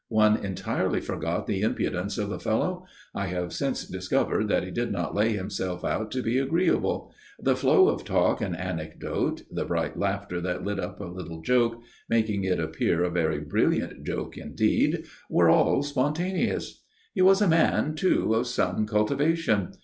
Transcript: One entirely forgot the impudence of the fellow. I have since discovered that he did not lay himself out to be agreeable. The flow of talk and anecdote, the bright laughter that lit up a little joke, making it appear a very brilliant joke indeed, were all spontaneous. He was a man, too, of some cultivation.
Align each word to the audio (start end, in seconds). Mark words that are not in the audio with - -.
One 0.09 0.35
entirely 0.37 0.99
forgot 0.99 1.45
the 1.45 1.61
impudence 1.61 2.17
of 2.17 2.29
the 2.29 2.39
fellow. 2.39 2.87
I 3.13 3.27
have 3.27 3.53
since 3.53 3.85
discovered 3.85 4.47
that 4.47 4.63
he 4.63 4.71
did 4.71 4.91
not 4.91 5.13
lay 5.13 5.33
himself 5.33 5.85
out 5.85 6.09
to 6.13 6.23
be 6.23 6.39
agreeable. 6.39 7.13
The 7.39 7.55
flow 7.55 7.87
of 7.87 8.03
talk 8.03 8.41
and 8.41 8.57
anecdote, 8.57 9.43
the 9.51 9.63
bright 9.63 9.99
laughter 9.99 10.41
that 10.41 10.63
lit 10.63 10.79
up 10.79 10.99
a 11.01 11.05
little 11.05 11.43
joke, 11.43 11.83
making 12.09 12.45
it 12.45 12.59
appear 12.59 13.03
a 13.03 13.11
very 13.11 13.41
brilliant 13.41 14.03
joke 14.03 14.39
indeed, 14.39 15.05
were 15.29 15.51
all 15.51 15.83
spontaneous. 15.83 16.81
He 17.13 17.21
was 17.21 17.39
a 17.39 17.47
man, 17.47 17.93
too, 17.93 18.33
of 18.33 18.47
some 18.47 18.87
cultivation. 18.87 19.73